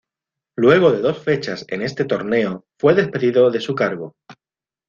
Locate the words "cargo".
3.75-4.15